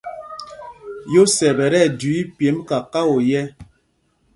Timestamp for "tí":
1.71-1.79